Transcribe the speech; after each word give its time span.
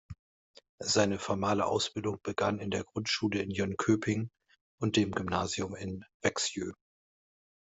Seine 0.79 1.19
formale 1.19 1.67
Ausbildung 1.67 2.17
begann 2.23 2.57
in 2.57 2.71
der 2.71 2.83
Grundschule 2.83 3.39
in 3.39 3.51
Jönköping 3.51 4.31
und 4.79 4.95
dem 4.95 5.11
Gymnasium 5.11 5.75
in 5.75 6.05
Växjö. 6.23 6.71